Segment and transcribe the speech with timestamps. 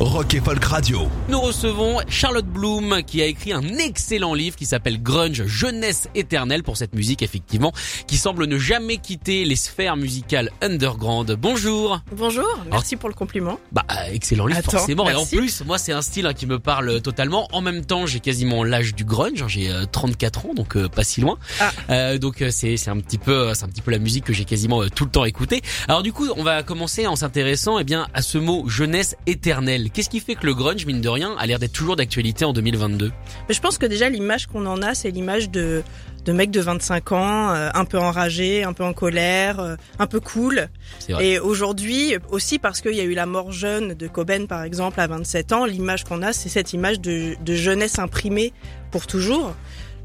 [0.00, 1.08] Rock et Folk Radio.
[1.28, 6.62] Nous recevons Charlotte Bloom qui a écrit un excellent livre qui s'appelle Grunge, jeunesse éternelle
[6.64, 7.72] pour cette musique effectivement
[8.06, 11.30] qui semble ne jamais quitter les sphères musicales underground.
[11.40, 12.00] Bonjour.
[12.16, 13.60] Bonjour, merci pour le compliment.
[13.70, 16.58] Bah excellent livre Attends, forcément et en plus moi c'est un style hein, qui me
[16.58, 17.46] parle totalement.
[17.52, 20.88] En même temps j'ai quasiment l'âge du grunge, hein, j'ai euh, 34 ans donc euh,
[20.88, 21.38] pas si loin.
[21.60, 21.70] Ah.
[21.90, 24.32] Euh, donc euh, c'est c'est un petit peu c'est un petit peu la musique que
[24.32, 25.62] j'ai quasiment euh, tout le temps écoutée.
[25.86, 29.81] Alors du coup on va commencer en s'intéressant eh bien à ce mot jeunesse éternelle.
[29.90, 32.52] Qu'est-ce qui fait que le grunge mine de rien a l'air d'être toujours d'actualité en
[32.52, 33.12] 2022
[33.48, 35.82] Mais je pense que déjà l'image qu'on en a, c'est l'image de
[36.24, 40.06] de mecs de 25 ans, euh, un peu enragés, un peu en colère, euh, un
[40.06, 40.68] peu cool.
[41.08, 41.26] Vrai.
[41.26, 45.00] Et aujourd'hui, aussi parce qu'il y a eu la mort jeune de Coben par exemple
[45.00, 48.52] à 27 ans, l'image qu'on a, c'est cette image de, de jeunesse imprimée
[48.90, 49.54] pour toujours.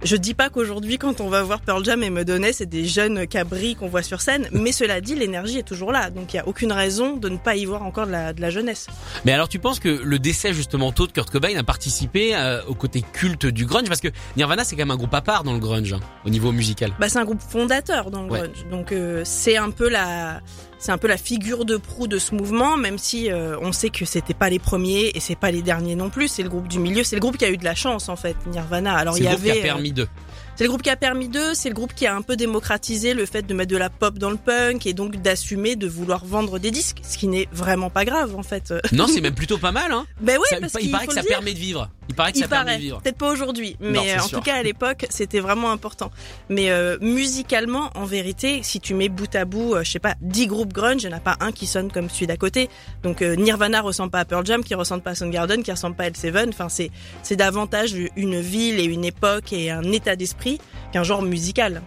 [0.03, 3.25] Je dis pas qu'aujourd'hui, quand on va voir Pearl Jam et Madonna, c'est des jeunes
[3.27, 6.39] cabris qu'on voit sur scène, mais cela dit, l'énergie est toujours là, donc il y
[6.39, 8.87] a aucune raison de ne pas y voir encore de la, de la jeunesse.
[9.25, 12.61] Mais alors tu penses que le décès justement tôt de Kurt Cobain a participé euh,
[12.67, 13.87] au côté culte du grunge?
[13.87, 16.29] Parce que Nirvana c'est quand même un groupe à part dans le grunge hein, au
[16.29, 16.91] niveau musical.
[16.99, 18.39] Bah, c'est un groupe fondateur dans le Ouais.
[18.39, 18.65] grunge.
[18.69, 20.41] Donc euh, c'est un peu la
[20.79, 23.89] c'est un peu la figure de proue de ce mouvement même si euh, on sait
[23.89, 26.67] que c'était pas les premiers et c'est pas les derniers non plus, c'est le groupe
[26.67, 28.93] du milieu, c'est le groupe qui a eu de la chance en fait, Nirvana.
[28.95, 30.07] Alors il y avait euh, permis
[30.55, 33.13] c'est le groupe qui a permis d'eux, c'est le groupe qui a un peu démocratisé
[33.13, 36.25] le fait de mettre de la pop dans le punk et donc d'assumer de vouloir
[36.25, 38.73] vendre des disques, ce qui n'est vraiment pas grave en fait.
[38.91, 40.07] Non c'est même plutôt pas mal hein.
[40.19, 41.37] Ben oui, Ça- parce il qu'il paraît faut que le ça dire.
[41.37, 41.89] permet de vivre.
[42.09, 43.01] Il paraît que Il ça permet de vivre.
[43.01, 44.37] peut-être pas aujourd'hui, mais Non, euh, en sûr.
[44.39, 46.11] tout cas à l'époque c'était vraiment important.
[46.49, 50.15] Mais euh, musicalement, en vérité, si tu mets bout à bout, euh, je sais pas,
[50.21, 52.69] 10 groupes grunge, il n'y en a pas un qui sonne comme celui d'à côté.
[53.03, 55.95] Donc euh, Nirvana ressemble pas à Pearl Jam, qui ressemble pas à Soundgarden, qui ressemble
[55.95, 56.49] pas à L7.
[56.49, 56.91] Enfin c'est
[57.23, 60.59] c'est davantage une ville et une époque et un état d'esprit
[60.93, 61.81] qu'un genre musical.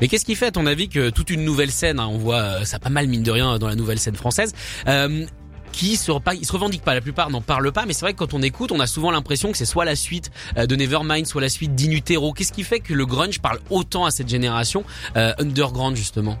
[0.00, 2.40] Mais qu'est-ce qui fait à ton avis que toute une nouvelle scène, hein, on voit
[2.40, 4.52] euh, ça pas mal mine de rien dans la nouvelle scène française,
[4.88, 5.24] euh,
[5.76, 8.32] qui se, se revendiquent pas, la plupart n'en parlent pas, mais c'est vrai que quand
[8.32, 11.42] on écoute, on a souvent l'impression que c'est soit la suite euh, de Nevermind, soit
[11.42, 12.32] la suite d'Inutero.
[12.32, 14.84] Qu'est-ce qui fait que le grunge parle autant à cette génération
[15.16, 16.38] euh, underground justement?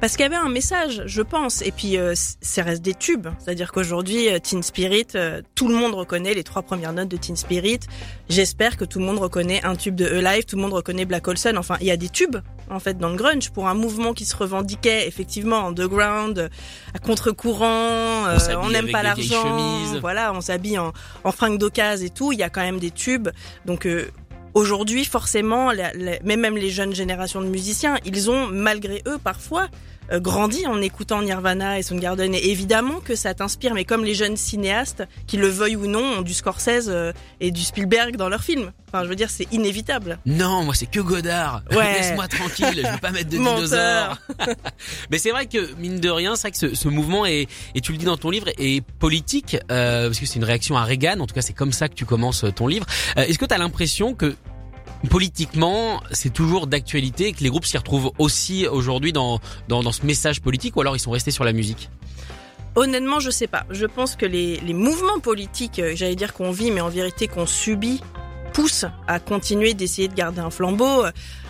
[0.00, 1.60] Parce qu'il y avait un message, je pense.
[1.60, 3.28] Et puis, euh, ça reste des tubes.
[3.38, 7.18] C'est-à-dire qu'aujourd'hui, euh, Teen Spirit, euh, tout le monde reconnaît les trois premières notes de
[7.18, 7.80] Teen Spirit.
[8.30, 11.28] J'espère que tout le monde reconnaît un tube de Alive, tout le monde reconnaît Black
[11.28, 11.58] Hole Sun.
[11.58, 12.38] Enfin, il y a des tubes,
[12.70, 13.50] en fait, dans le grunge.
[13.50, 16.48] Pour un mouvement qui se revendiquait, effectivement, underground,
[16.94, 19.84] à contre-courant, euh, on n'aime pas l'argent.
[20.00, 20.92] Voilà, on s'habille en,
[21.24, 22.32] en fringues d'occasion et tout.
[22.32, 23.28] Il y a quand même des tubes.
[23.66, 24.06] Donc, euh,
[24.54, 25.70] Aujourd'hui, forcément,
[26.24, 29.68] mais même les jeunes générations de musiciens, ils ont, malgré eux, parfois,
[30.18, 32.34] grandi en écoutant Nirvana et Soundgarden.
[32.34, 36.18] Et évidemment que ça t'inspire, mais comme les jeunes cinéastes, qui le veuillent ou non,
[36.18, 38.72] ont du Scorsese euh, et du Spielberg dans leur film.
[38.88, 40.18] Enfin, je veux dire, c'est inévitable.
[40.26, 41.62] Non, moi c'est que Godard.
[41.70, 41.92] Ouais.
[42.00, 44.18] Laisse-moi tranquille, je veux pas mettre de dinosaures.
[45.10, 47.80] Mais c'est vrai que mine de rien, c'est vrai que ce, ce mouvement est, et
[47.80, 50.84] tu le dis dans ton livre, est politique euh, parce que c'est une réaction à
[50.84, 51.20] Reagan.
[51.20, 52.86] En tout cas, c'est comme ça que tu commences ton livre.
[53.16, 54.34] Euh, Est-ce que tu as l'impression que
[55.08, 60.04] politiquement, c'est toujours d'actualité que les groupes s'y retrouvent aussi aujourd'hui dans, dans dans ce
[60.04, 61.90] message politique, ou alors ils sont restés sur la musique?
[62.76, 63.64] Honnêtement, je sais pas.
[63.70, 67.26] Je pense que les, les mouvements politiques, euh, j'allais dire qu'on vit, mais en vérité
[67.26, 68.00] qu'on subit,
[68.52, 71.04] poussent à continuer d'essayer de garder un flambeau.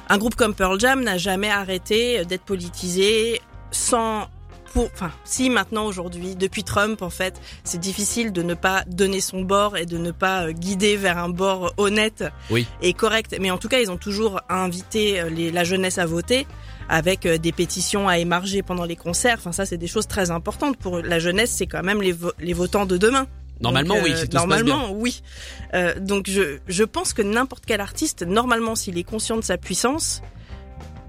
[0.09, 3.41] Un groupe comme Pearl Jam n'a jamais arrêté d'être politisé
[3.71, 4.28] sans
[4.72, 9.20] pour, enfin, si maintenant aujourd'hui, depuis Trump en fait, c'est difficile de ne pas donner
[9.20, 12.66] son bord et de ne pas euh, guider vers un bord honnête Oui.
[12.82, 13.36] et correct.
[13.41, 16.47] Mais en tout cas, ils ont toujours invité euh, les- la jeunesse à voter
[16.88, 19.36] avec euh, des pétitions à émarger pendant les concerts.
[19.38, 21.50] Enfin, ça, c'est des choses très importantes pour la jeunesse.
[21.50, 23.26] C'est quand même les, vo- les votants de demain.
[23.61, 24.75] Normalement, Donc, oui, si tout se passe bien.
[24.75, 25.23] normalement, oui.
[25.75, 29.58] Euh, donc, je, je pense que n'importe quel artiste, normalement, s'il est conscient de sa
[29.58, 30.23] puissance,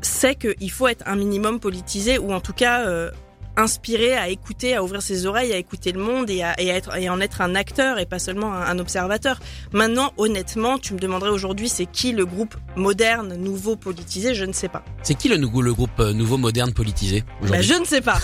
[0.01, 3.11] sait qu'il faut être un minimum politisé ou en tout cas euh,
[3.57, 6.75] inspiré à écouter, à ouvrir ses oreilles, à écouter le monde et à, et à
[6.75, 9.39] être, et en être un acteur et pas seulement un, un observateur.
[9.73, 14.33] Maintenant, honnêtement, tu me demanderais aujourd'hui, c'est qui le groupe moderne, nouveau, politisé?
[14.35, 14.83] Je ne sais pas.
[15.03, 18.19] C'est qui le, le groupe euh, nouveau moderne politisé Bah, je ne sais pas.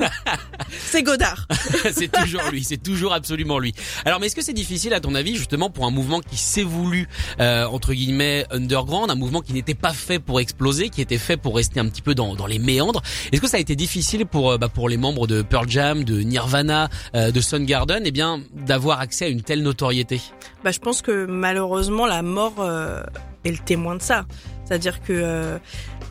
[0.70, 1.46] C'est Godard.
[1.92, 3.74] c'est toujours lui, c'est toujours absolument lui.
[4.04, 6.62] Alors, mais est-ce que c'est difficile à ton avis justement pour un mouvement qui s'est
[6.62, 7.08] voulu
[7.40, 11.36] euh, entre guillemets underground, un mouvement qui n'était pas fait pour exploser, qui était fait
[11.36, 13.02] pour rester un petit peu dans, dans les méandres?
[13.32, 16.04] Est-ce que ça a été difficile pour euh, bah, pour les membres de Pearl Jam,
[16.04, 20.20] de Nirvana, euh, de Soundgarden, eh bien d'avoir accès à une telle notoriété?
[20.64, 23.02] Bah, je pense que malheureusement la mort euh,
[23.44, 24.26] est le témoin de ça.
[24.68, 25.58] C'est-à-dire que euh,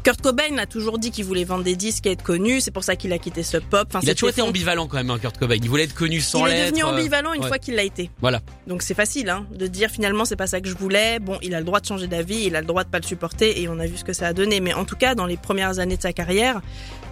[0.04, 2.60] Kurt Cobain a toujours dit qu'il voulait vendre des disques et être connu.
[2.60, 3.88] C'est pour ça qu'il a quitté Sub Pop.
[3.90, 5.56] Enfin, Il a toujours été ambivalent quand même, hein, Kurt Cobain.
[5.56, 6.72] Il voulait être connu sans Il est l'être.
[6.74, 7.48] devenu euh, ambivalent une ouais.
[7.48, 8.10] fois qu'il l'a été.
[8.20, 8.42] Voilà.
[8.66, 11.20] Donc c'est facile hein, de dire finalement c'est pas ça que je voulais.
[11.20, 13.06] Bon, il a le droit de changer d'avis, il a le droit de pas le
[13.06, 14.60] supporter et on a vu ce que ça a donné.
[14.60, 16.62] Mais en tout cas, dans les premières années de sa carrière,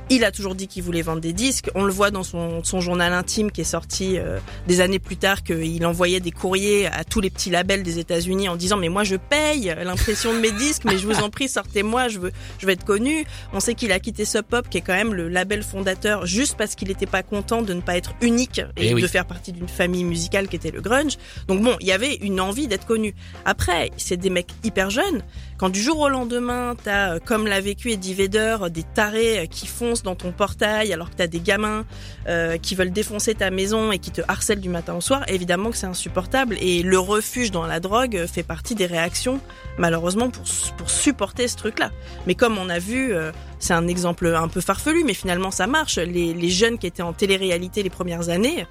[0.09, 1.69] il a toujours dit qu'il voulait vendre des disques.
[1.75, 5.17] On le voit dans son, son journal intime qui est sorti euh, des années plus
[5.17, 8.89] tard qu'il envoyait des courriers à tous les petits labels des États-Unis en disant mais
[8.89, 12.31] moi je paye l'impression de mes disques, mais je vous en prie sortez-moi, je veux
[12.59, 13.25] je veux être connu.
[13.53, 16.55] On sait qu'il a quitté Sub Pop qui est quand même le label fondateur juste
[16.57, 19.01] parce qu'il n'était pas content de ne pas être unique et Eh oui.
[19.01, 21.17] de faire partie d'une famille musicale qui était le grunge.
[21.47, 23.15] Donc bon, il y avait une envie d'être connu.
[23.45, 25.23] Après, c'est des mecs hyper jeunes.
[25.57, 29.45] Quand du jour au lendemain, t'as, euh, comme l'a vécu Eddie Vedder, des tarés euh,
[29.45, 29.67] qui
[30.03, 31.85] dans ton portail alors que t'as des gamins
[32.27, 35.71] euh, qui veulent défoncer ta maison et qui te harcèlent du matin au soir, évidemment
[35.71, 36.57] que c'est insupportable.
[36.59, 39.39] Et le refuge dans la drogue fait partie des réactions,
[39.77, 40.43] malheureusement, pour,
[40.77, 41.91] pour supporter ce truc-là.
[42.27, 45.67] Mais comme on a vu, euh, c'est un exemple un peu farfelu, mais finalement ça
[45.67, 45.97] marche.
[45.97, 48.65] Les, les jeunes qui étaient en télé-réalité les premières années,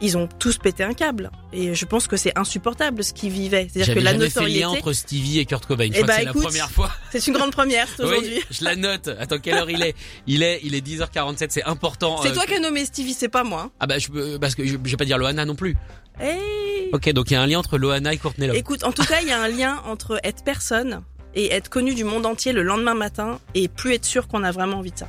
[0.00, 1.30] ils ont tous pété un câble.
[1.52, 3.68] Et je pense que c'est insupportable ce qu'ils vivaient.
[3.72, 5.84] C'est-à-dire que la jamais fait lien notoriété, entre Stevie et Kurt Cobain.
[5.86, 6.90] Je Eh crois bah, que c'est écoute, la première fois.
[7.10, 8.36] c'est une grande première aujourd'hui.
[8.36, 9.08] Oui, je la note.
[9.18, 9.94] Attends, quelle heure il est?
[10.26, 11.46] Il est, il est 10h47.
[11.50, 12.20] C'est important.
[12.22, 13.70] C'est euh, toi qui as nommé Stevie, c'est pas moi.
[13.80, 15.76] Ah bah je peux- parce que je, je vais pas dire Loana non plus.
[16.20, 16.90] Hey.
[16.92, 18.56] Ok, donc il y a un lien entre Loana et Courtney Love.
[18.56, 21.02] Écoute, en tout cas, il y a un lien entre être personne
[21.34, 24.50] et être connu du monde entier le lendemain matin et plus être sûr qu'on a
[24.50, 25.08] vraiment envie de ça.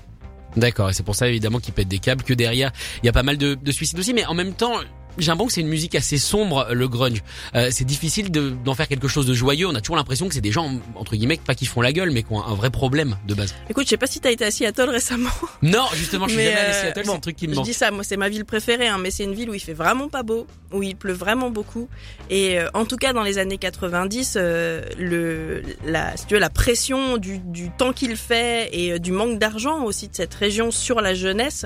[0.57, 2.71] D'accord, et c'est pour ça évidemment qu'il pète des câbles, que derrière
[3.03, 4.79] il y a pas mal de, de suicides aussi, mais en même temps.
[5.19, 7.21] J'ai l'impression que c'est une musique assez sombre, le grunge.
[7.55, 9.67] Euh, c'est difficile de- d'en faire quelque chose de joyeux.
[9.67, 12.11] On a toujours l'impression que c'est des gens entre guillemets pas qui font la gueule,
[12.11, 13.53] mais qui ont un vrai problème de base.
[13.69, 15.29] Écoute, je sais pas si t'as été à Seattle récemment.
[15.61, 17.53] Non, justement, je suis Mais, jamais allé à euh, Seattle, c'est un truc qui me
[17.53, 17.65] Je manque.
[17.65, 19.73] dis ça, moi c'est ma ville préférée, hein, mais c'est une ville où il fait
[19.73, 21.89] vraiment pas beau, où il pleut vraiment beaucoup.
[22.29, 26.39] Et euh, en tout cas, dans les années 90, euh, le, la, si tu veux,
[26.39, 30.33] la pression du, du temps qu'il fait et euh, du manque d'argent aussi de cette
[30.33, 31.65] région sur la jeunesse,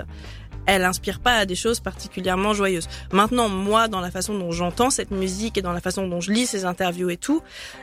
[0.66, 2.88] elle inspire pas à des choses particulièrement joyeuses.
[3.12, 6.32] Maintenant, moi, dans la façon dont j'entends cette musique et dans la façon dont je
[6.32, 7.42] lis ces interviews et tout,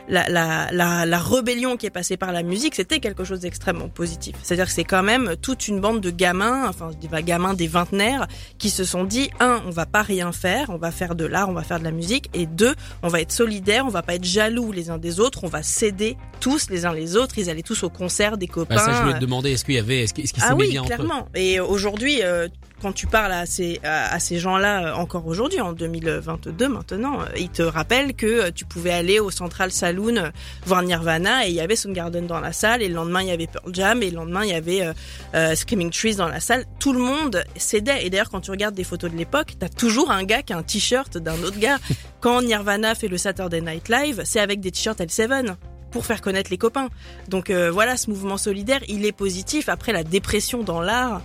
[0.09, 3.89] la, la, la, la rébellion qui est passée par la musique, c'était quelque chose d'extrêmement
[3.89, 4.35] positif.
[4.43, 8.27] C'est-à-dire que c'est quand même toute une bande de gamins, enfin, pas gamins, des vingtenaires,
[8.57, 11.49] qui se sont dit, un, on va pas rien faire, on va faire de l'art,
[11.49, 12.73] on va faire de la musique, et deux,
[13.03, 15.63] on va être solidaires, on va pas être jaloux les uns des autres, on va
[15.63, 18.75] s'aider tous les uns les autres, ils allaient tous au concert des copains.
[18.75, 20.81] Bah, ça, je voulais te demander, est-ce qu'il y avait, est-ce qu'ils ah oui, bien
[20.81, 21.27] entre eux clairement.
[21.35, 22.47] Et aujourd'hui, euh,
[22.81, 27.21] quand tu parles à ces à, à ces gens-là euh, encore aujourd'hui, en 2022 maintenant,
[27.21, 30.31] euh, ils te rappellent que euh, tu pouvais aller au Central Saloon
[30.65, 33.31] voir Nirvana et il y avait Soundgarden dans la salle et le lendemain il y
[33.31, 34.93] avait Pearl Jam et le lendemain il y avait euh,
[35.35, 36.65] euh, Screaming Trees dans la salle.
[36.79, 38.05] Tout le monde cédait.
[38.05, 40.57] Et d'ailleurs, quand tu regardes des photos de l'époque, t'as toujours un gars qui a
[40.57, 41.77] un t-shirt d'un autre gars.
[42.19, 45.55] Quand Nirvana fait le Saturday Night Live, c'est avec des t-shirts L7
[45.91, 46.89] pour faire connaître les copains.
[47.29, 49.69] Donc euh, voilà, ce mouvement solidaire, il est positif.
[49.69, 51.21] Après, la dépression dans l'art,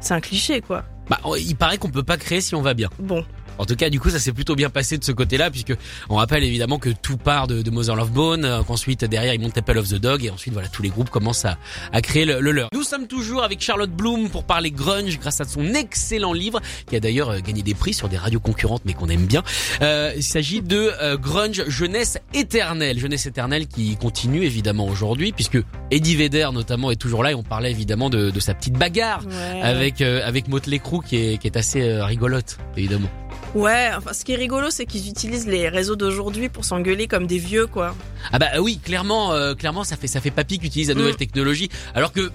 [0.00, 0.84] c'est un cliché, quoi.
[1.10, 2.88] Bah, il paraît qu'on peut pas créer si on va bien.
[3.00, 3.24] Bon,
[3.60, 5.74] En tout cas, du coup, ça s'est plutôt bien passé de ce côté-là, puisque
[6.08, 9.40] on rappelle évidemment que tout part de, de Mother Love Bone, euh, qu'ensuite derrière ils
[9.40, 11.58] montent Temple of the Dog, et ensuite voilà tous les groupes commencent à,
[11.92, 12.70] à créer le, le leur.
[12.72, 16.96] Nous sommes toujours avec Charlotte Bloom pour parler grunge grâce à son excellent livre, qui
[16.96, 19.42] a d'ailleurs euh, gagné des prix sur des radios concurrentes, mais qu'on aime bien.
[19.82, 25.58] Euh, il s'agit de euh, grunge jeunesse éternelle, jeunesse éternelle qui continue évidemment aujourd'hui, puisque
[25.90, 29.22] Eddie Vedder notamment est toujours là, et on parlait évidemment de, de sa petite bagarre
[29.26, 29.60] ouais.
[29.60, 33.10] avec euh, avec Motley Crue qui est qui est assez rigolote évidemment.
[33.54, 37.26] Ouais, enfin, ce qui est rigolo, c'est qu'ils utilisent les réseaux d'aujourd'hui pour s'engueuler comme
[37.26, 37.96] des vieux, quoi.
[38.32, 41.14] Ah bah oui, clairement, euh, clairement, ça fait ça fait papy qui utilise la nouvelle
[41.14, 41.16] Mm.
[41.16, 42.30] technologie, alors que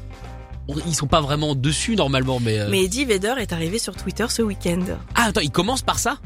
[0.87, 2.59] ils sont pas vraiment dessus normalement, mais.
[2.59, 4.81] euh, Mais Eddie Vedder est arrivé sur Twitter ce week-end.
[5.15, 6.17] Ah attends, il commence par ça?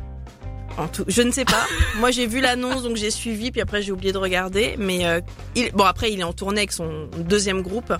[0.77, 1.65] En tout, je ne sais pas.
[1.97, 4.75] Moi, j'ai vu l'annonce, donc j'ai suivi, puis après j'ai oublié de regarder.
[4.77, 5.19] Mais euh,
[5.55, 7.93] il, bon, après, il est en tournée avec son deuxième groupe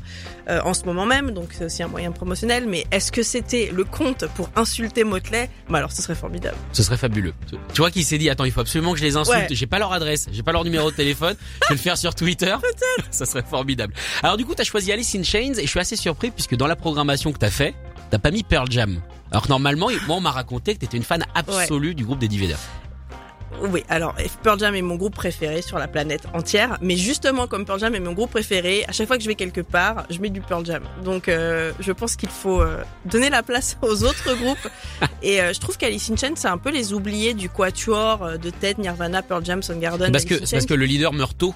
[0.49, 2.65] euh, en ce moment même, donc c'est aussi un moyen promotionnel.
[2.67, 5.49] Mais est-ce que c'était le compte pour insulter Motley?
[5.69, 6.57] Bah alors, ce serait formidable.
[6.71, 7.33] Ce serait fabuleux.
[7.73, 9.49] Tu vois qu'il s'est dit attends, il faut absolument que je les insulte.
[9.49, 9.55] Ouais.
[9.55, 11.35] J'ai pas leur adresse, j'ai pas leur numéro de téléphone.
[11.63, 12.55] je vais le faire sur Twitter.
[12.61, 13.07] Peut-être.
[13.11, 13.93] Ça serait formidable.
[14.23, 16.67] Alors du coup, t'as choisi Alice in Chains et je suis assez surpris puisque dans
[16.67, 17.73] la programmation que t'as fait,
[18.09, 19.01] t'as pas mis Pearl Jam.
[19.31, 22.37] Alors que normalement, moi on m'a raconté que t'étais une fan absolue du groupe d'Eddie
[22.37, 22.55] Vedder.
[23.61, 27.65] Oui, alors Pearl Jam est mon groupe préféré sur la planète entière, mais justement comme
[27.65, 30.19] Pearl Jam est mon groupe préféré, à chaque fois que je vais quelque part, je
[30.19, 30.83] mets du Pearl Jam.
[31.03, 34.69] Donc euh, je pense qu'il faut euh, donner la place aux autres groupes.
[35.21, 38.49] Et euh, je trouve qu'Alice in Chains, c'est un peu les oubliés du quatuor de
[38.49, 40.11] tête Nirvana, Pearl Jam, Soundgarden.
[40.11, 41.53] Parce que parce que le leader meurt tôt.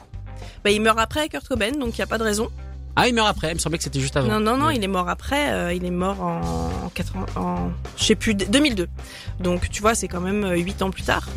[0.64, 2.50] Bah, il meurt après Kurt Cobain, donc il y a pas de raison.
[2.96, 3.50] Ah, il meurt après.
[3.52, 4.28] Il me semblait que c'était juste avant.
[4.28, 4.76] Non, non, non, Ouais.
[4.76, 5.52] il est mort après.
[5.52, 8.88] euh, il est mort en, 80, en je sais plus, 2002.
[9.40, 11.28] Donc, tu vois, c'est quand même euh, huit ans plus tard.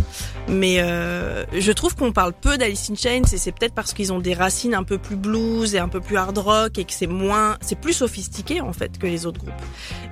[0.48, 4.12] Mais euh, je trouve qu'on parle peu d'Alice in Chains et c'est peut-être parce qu'ils
[4.12, 6.92] ont des racines un peu plus blues et un peu plus hard rock et que
[6.92, 9.52] c'est moins, c'est plus sophistiqué en fait que les autres groupes.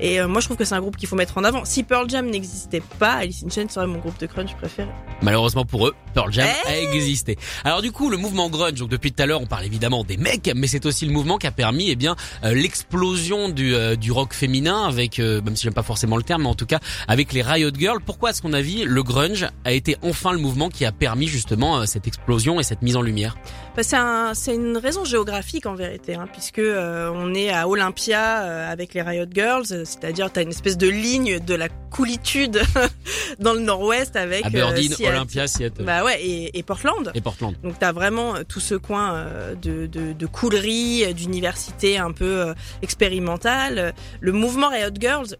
[0.01, 1.65] Et euh, moi, je trouve que c'est un groupe qu'il faut mettre en avant.
[1.65, 4.89] Si Pearl Jam n'existait pas, Alice in Chains serait mon groupe de crunch préféré.
[5.23, 7.37] Malheureusement pour eux, Pearl Jam Eh a existé.
[7.65, 10.17] Alors du coup, le mouvement grunge, donc depuis tout à l'heure, on parle évidemment des
[10.17, 13.97] mecs, mais c'est aussi le mouvement qui a permis, eh bien, euh, l'explosion du, euh,
[13.97, 16.67] du rock féminin avec, euh, même si j'aime pas forcément le terme, mais en tout
[16.67, 18.01] cas avec les Riot Girls.
[18.05, 21.87] Pourquoi, à son avis, le grunge a été enfin le mouvement qui a permis justement
[21.87, 23.37] cette explosion et cette mise en lumière?
[23.77, 27.67] Bah, c'est un, c'est une raison géographique en vérité, hein, puisque euh, on est à
[27.69, 32.61] Olympia euh, avec les Riot Girls, c'est-à-dire t'as une espèce de ligne de la coolitude
[33.41, 35.13] dans le Nord-Ouest avec Aberdeen, euh, Seattle.
[35.15, 37.11] Olympia, Seattle Bah ouais, et, et Portland.
[37.15, 37.55] et Portland.
[37.65, 39.27] Donc t'as vraiment euh, tout ce coin
[39.61, 43.95] de, de, de coolerie, d'université un peu euh, expérimentale.
[44.21, 45.37] Le mouvement Riot Girls,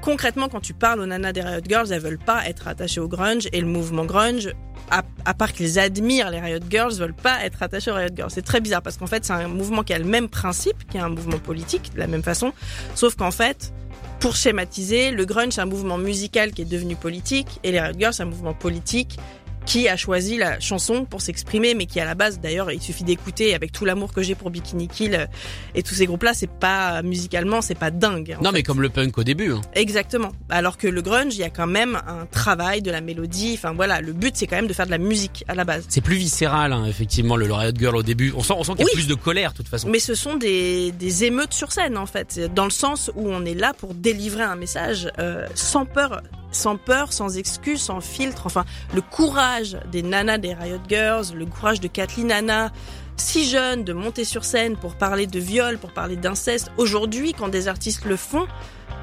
[0.00, 3.08] concrètement, quand tu parles aux nanas des Riot Girls, elles veulent pas être attachées au
[3.08, 4.52] grunge et le mouvement grunge,
[4.90, 8.30] à, part qu'ils admirent les Riot Girls, veulent pas être attachés aux Riot Girls.
[8.30, 10.96] C'est très bizarre parce qu'en fait, c'est un mouvement qui a le même principe, qui
[10.96, 12.52] est un mouvement politique de la même façon,
[12.94, 13.72] sauf qu'en fait,
[14.18, 17.94] pour schématiser, le grunge c'est un mouvement musical qui est devenu politique et les Riot
[17.98, 19.18] Girls c'est un mouvement politique
[19.66, 23.04] qui a choisi la chanson pour s'exprimer, mais qui à la base, d'ailleurs, il suffit
[23.04, 25.26] d'écouter avec tout l'amour que j'ai pour Bikini Kill euh,
[25.74, 28.36] et tous ces groupes-là, c'est pas musicalement, c'est pas dingue.
[28.42, 28.56] Non, fait.
[28.56, 29.52] mais comme le punk au début.
[29.52, 29.60] Hein.
[29.74, 30.32] Exactement.
[30.48, 33.52] Alors que le grunge, il y a quand même un travail de la mélodie.
[33.54, 35.84] Enfin voilà, le but c'est quand même de faire de la musique à la base.
[35.88, 38.32] C'est plus viscéral, hein, effectivement, le Riot Girl au début.
[38.36, 38.92] On sent, on sent qu'il y a Oui.
[38.94, 39.88] plus de colère, de toute façon.
[39.88, 43.44] Mais ce sont des, des émeutes sur scène en fait, dans le sens où on
[43.44, 48.46] est là pour délivrer un message euh, sans peur, sans peur, sans excuse, sans filtre.
[48.46, 48.64] Enfin,
[48.94, 52.72] le courage des nanas des Riot Girls, le courage de Kathleen Anna,
[53.16, 56.72] si jeune, de monter sur scène pour parler de viol, pour parler d'inceste.
[56.78, 58.46] Aujourd'hui, quand des artistes le font,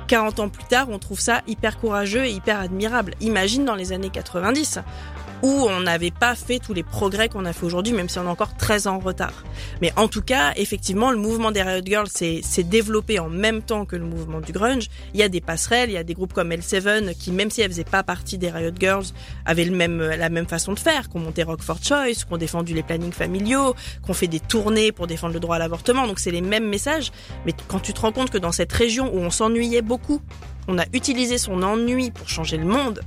[0.07, 3.13] 40 ans plus tard, on trouve ça hyper courageux et hyper admirable.
[3.19, 4.79] Imagine dans les années 90
[5.43, 8.23] où on n'avait pas fait tous les progrès qu'on a fait aujourd'hui, même si on
[8.23, 9.43] est encore 13 ans en retard.
[9.81, 13.61] Mais en tout cas, effectivement, le mouvement des Riot Girls s'est s'est développé en même
[13.61, 14.87] temps que le mouvement du grunge.
[15.13, 17.61] Il y a des passerelles, il y a des groupes comme L7 qui, même si
[17.61, 19.05] elles faisaient pas partie des Riot Girls,
[19.45, 22.73] avaient le même, la même façon de faire, qu'on montait Rock for Choice, qu'on défendu
[22.73, 23.75] les plannings familiaux,
[24.05, 26.07] qu'on fait des tournées pour défendre le droit à l'avortement.
[26.07, 27.11] Donc c'est les mêmes messages.
[27.45, 30.21] Mais quand tu te rends compte que dans cette région où on s'ennuyait beaucoup,
[30.67, 33.01] on a utilisé son ennui pour changer le monde,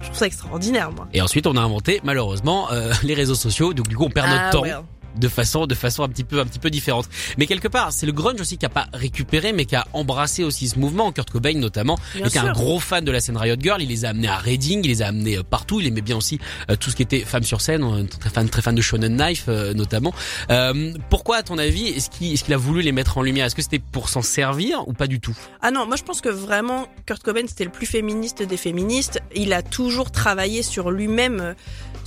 [0.00, 1.06] je trouve ça extraordinaire, moi.
[1.12, 3.74] Et ensuite, on a inventé, malheureusement, euh, les réseaux sociaux.
[3.74, 4.62] Donc, du coup, on perd notre Ah, temps.
[4.62, 4.72] ouais.
[5.18, 7.08] De façon de façon un petit peu un petit peu différente.
[7.36, 10.44] Mais quelque part, c'est le grunge aussi qui a pas récupéré mais qui a embrassé
[10.44, 11.12] aussi ce mouvement.
[11.12, 14.04] Kurt Cobain notamment Bien était un gros fan de la scène Riot Girl, il les
[14.04, 16.38] a amenés à Reading, il les a amenés euh, partout, il aimait bien aussi
[16.70, 19.16] euh, tout ce qui était femmes sur scène, euh, très fan très fan de Shonen
[19.16, 20.14] Knife notamment.
[20.50, 23.46] Euh, pourquoi à ton avis est-ce qu'il qu'il a voulu les mettre en lumière?
[23.46, 25.36] Est-ce que c'était pour s'en servir ou pas du tout?
[25.62, 29.20] Ah non, moi je pense que vraiment Kurt Cobain c'était le plus féministe des féministes.
[29.34, 31.54] Il a toujours travaillé sur lui-même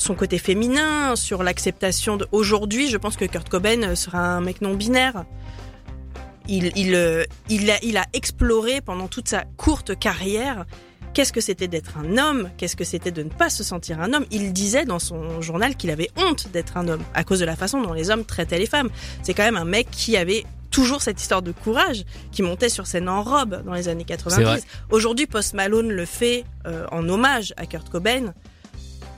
[0.02, 2.28] son côté féminin, sur l'acceptation de.
[2.32, 5.26] Aujourd'hui, je pense que Kurt Cobain euh, sera un mec non binaire.
[6.48, 10.66] Il, il, euh, il, a, il a exploré pendant toute sa courte carrière
[11.14, 14.14] qu'est-ce que c'était d'être un homme, qu'est-ce que c'était de ne pas se sentir un
[14.14, 14.26] homme.
[14.32, 17.56] Il disait dans son journal qu'il avait honte d'être un homme à cause de la
[17.56, 18.90] façon dont les hommes traitaient les femmes.
[19.24, 22.88] C'est quand même un mec qui avait toujours cette histoire de courage, qui montait sur
[22.88, 24.44] scène en robe dans les années C'est vrai.
[24.44, 24.66] 90.
[24.90, 28.34] Aujourd'hui, Post Malone le fait euh, en hommage à Kurt Cobain.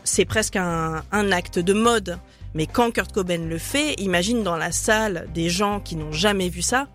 [0.04, 2.20] C'est presque un, acte de mode.
[2.54, 6.50] Mais quand Kurt Cobain le fait, imagine dans la salle des gens qui n'ont jamais
[6.50, 6.88] vu ça.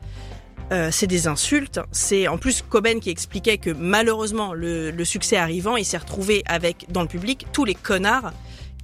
[0.70, 1.80] Euh, c'est des insultes.
[1.90, 6.86] C'est en plus Cobain qui expliquait que malheureusement le succès arrivant, il s'est retrouvé avec
[6.90, 8.32] dans le public tous les connards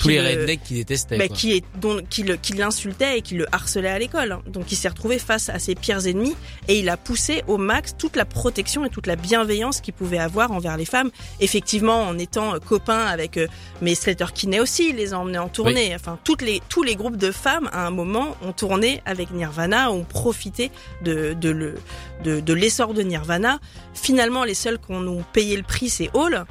[0.04, 1.18] Tous qui les le- rednecks qui détestaient.
[1.18, 2.54] bah, qui, est, dont, qui, le, qui
[3.00, 4.38] et qui le harcelait à l'école.
[4.46, 6.36] Donc il s'est retrouvé face à ses pires ennemis
[6.68, 10.18] et il a poussé au max toute la protection et toute la bienveillance qu'il pouvait
[10.18, 11.10] avoir envers les femmes.
[11.40, 13.46] Effectivement, en étant euh, copain avec euh,
[13.80, 15.94] mais Slater Kinney aussi, il les a emmenés en tournée.
[15.94, 19.90] Enfin, toutes les, tous les groupes de femmes, à un moment, ont tourné avec Nirvana,
[19.90, 20.70] ont profité
[21.02, 21.74] de, de, le,
[22.22, 23.58] de, de l'essor de Nirvana.
[23.94, 26.44] Finalement, les seuls qu'on ont payé le prix, c'est Hall.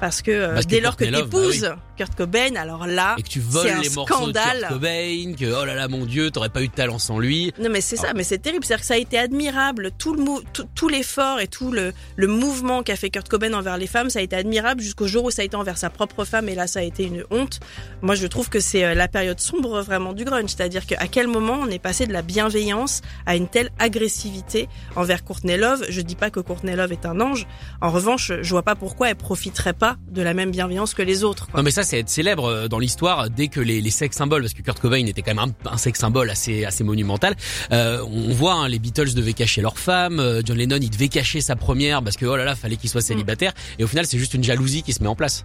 [0.00, 3.22] Parce que euh, Parce que dès lors que t'épouses bah Kurt Cobain, alors là, Et
[3.22, 4.60] que tu voles un les morceaux de scandale.
[4.60, 7.52] Kurt Cobain, que oh là là mon dieu, t'aurais pas eu de talent sans lui.
[7.60, 8.64] Non mais c'est ça, mais c'est terrible.
[8.64, 12.26] C'est-à-dire que ça a été admirable, tout le tout, tout l'effort et tout le, le
[12.26, 15.30] mouvement qu'a fait Kurt Cobain envers les femmes, ça a été admirable jusqu'au jour où
[15.30, 17.60] ça a été envers sa propre femme et là ça a été une honte.
[18.02, 21.28] Moi je trouve que c'est euh, la période sombre vraiment du grunge, c'est-à-dire qu'à quel
[21.28, 25.84] moment on est passé de la bienveillance à une telle agressivité envers Courtney Love?
[25.88, 27.46] Je dis pas que Courtney Love est un ange.
[27.80, 31.24] En revanche, je vois pas pourquoi elle profiterait pas de la même bienveillance que les
[31.24, 31.46] autres.
[31.48, 31.60] quoi.
[31.60, 34.42] Non mais ça c'est être célèbre euh, dans l'histoire dès que les, les sex symboles,
[34.42, 37.34] parce que Kurt Cobain était quand même un, un sex symbole assez assez monumental.
[37.72, 41.08] Euh, on voit hein, les Beatles devaient cacher leur femme, euh, John Lennon il devait
[41.08, 43.04] cacher sa première parce que oh là là fallait qu'il soit Mm.
[43.14, 43.52] célibataire.
[43.78, 45.44] Et au final c'est juste une jalousie qui se met en place.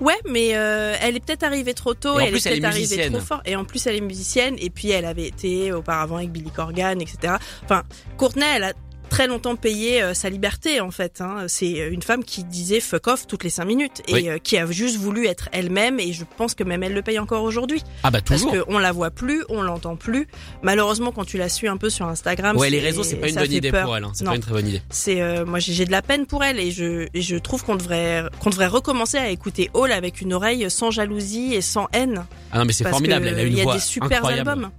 [0.00, 3.10] Ouais, mais euh, elle est peut-être arrivée trop tôt, Et elle plus, est peut-être arrivée
[3.10, 6.32] trop fort, et en plus elle est musicienne, et puis elle avait été auparavant avec
[6.32, 7.34] Billy Corgan, etc.
[7.64, 7.82] Enfin,
[8.16, 8.72] Courtney, elle a
[9.10, 11.20] très longtemps payé euh, sa liberté en fait.
[11.20, 11.44] Hein.
[11.48, 14.28] C'est une femme qui disait fuck off toutes les cinq minutes et Oui.
[14.30, 17.18] euh, qui a juste voulu être elle-même, et je pense que même elle le paye
[17.18, 17.82] encore aujourd'hui.
[18.02, 18.64] Ah bah Parce toujours.
[18.66, 20.26] qu'on la voit plus, on l'entend plus.
[20.62, 23.34] Malheureusement, quand tu la suis un peu sur Instagram, Ouais les réseaux c'est pas une
[23.34, 23.84] bonne idée peur.
[23.84, 24.04] pour elle.
[24.04, 24.12] Hein.
[24.14, 24.80] C'est pas une très bonne idée.
[24.90, 27.76] C'est euh, moi j'ai de la peine pour elle et je et je trouve qu'on
[27.76, 32.24] devrait qu'on devrait recommencer à écouter Hall avec une oreille sans jalousie et sans haine.
[32.52, 33.26] Ah non mais c'est parce formidable.
[33.28, 34.48] Elle a une il y a voix des super incroyable.
[34.50, 34.70] albums.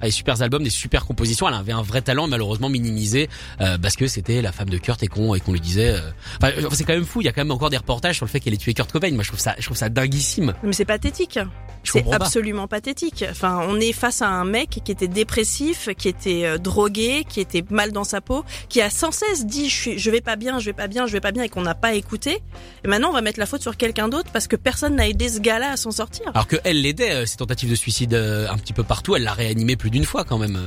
[0.00, 1.48] Ah, des super albums, des super compositions.
[1.48, 3.28] Elle avait un vrai talent, malheureusement minimisé
[3.60, 5.90] euh, parce que c'était la femme de Kurt et qu'on et qu'on lui disait.
[5.90, 6.00] euh,
[6.42, 7.20] Enfin, euh, c'est quand même fou.
[7.20, 8.90] Il y a quand même encore des reportages sur le fait qu'elle ait tué Kurt
[8.90, 9.10] Cobain.
[9.12, 10.54] Moi, je trouve ça, je trouve ça dinguissime.
[10.62, 11.38] Mais c'est pathétique.
[11.82, 12.16] Je C'est pas.
[12.16, 13.24] absolument pathétique.
[13.30, 17.40] Enfin, on est face à un mec qui était dépressif, qui était euh, drogué, qui
[17.40, 20.36] était mal dans sa peau, qui a sans cesse dit je, suis, je vais pas
[20.36, 22.42] bien, je vais pas bien, je vais pas bien et qu'on n'a pas écouté.
[22.84, 25.28] Et maintenant, on va mettre la faute sur quelqu'un d'autre parce que personne n'a aidé
[25.30, 26.26] ce gars-là à s'en sortir.
[26.34, 29.16] Alors que elle l'aidait, euh, ses tentatives de suicide euh, un petit peu partout.
[29.16, 30.58] Elle l'a réanimé plus d'une fois quand même.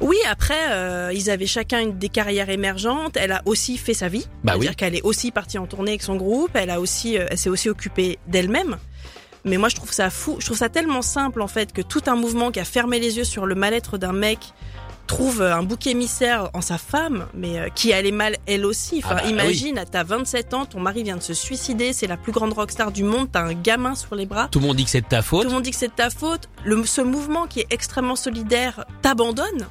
[0.00, 3.16] Oui, après, euh, ils avaient chacun des carrières émergentes.
[3.16, 4.26] Elle a aussi fait sa vie.
[4.42, 4.76] Bah C'est-à-dire oui.
[4.76, 6.50] qu'elle est aussi partie en tournée avec son groupe.
[6.54, 8.78] Elle a aussi, euh, elle s'est aussi occupée d'elle-même.
[9.44, 10.36] Mais moi, je trouve ça fou.
[10.40, 13.16] Je trouve ça tellement simple, en fait, que tout un mouvement qui a fermé les
[13.16, 14.38] yeux sur le mal-être d'un mec
[15.06, 19.02] trouve euh, un bouc émissaire en sa femme, mais euh, qui allait mal elle aussi.
[19.04, 22.16] Enfin, Ah bah imagine, t'as 27 ans, ton mari vient de se suicider, c'est la
[22.16, 24.48] plus grande rockstar du monde, t'as un gamin sur les bras.
[24.50, 25.42] Tout le monde dit que c'est de ta faute.
[25.42, 26.48] Tout le monde dit que c'est de ta faute.
[26.64, 29.66] Le, ce mouvement qui est extrêmement solidaire t'abandonne.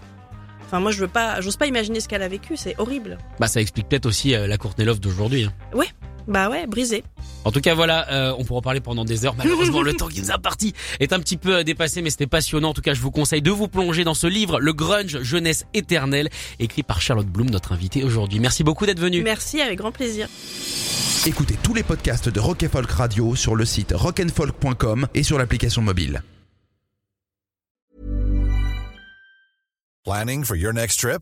[0.66, 2.56] Enfin, moi, je veux pas, j'ose pas imaginer ce qu'elle a vécu.
[2.56, 3.18] C'est horrible.
[3.40, 5.44] Bah ça explique peut-être aussi euh, la Courtney Love d'aujourd'hui.
[5.74, 5.82] hein.
[6.28, 7.04] Bah ouais, brisé.
[7.43, 9.36] En tout cas voilà, euh, on pourra en parler pendant des heures.
[9.36, 12.27] Malheureusement le temps qui nous a parti est un petit peu euh, dépassé, mais c'était
[12.27, 12.69] passionnant.
[12.69, 15.65] En tout cas je vous conseille de vous plonger dans ce livre, Le Grunge, jeunesse
[15.74, 16.29] éternelle,
[16.60, 18.39] écrit par Charlotte Bloom, notre invitée aujourd'hui.
[18.39, 19.24] Merci beaucoup d'être venue.
[19.24, 20.27] Merci, avec grand plaisir.
[21.25, 25.38] Écoutez tous les podcasts de Rock and Folk Radio sur le site rockandfolk.com et sur
[25.38, 26.24] l'application mobile.
[30.04, 31.21] Planning for your next trip?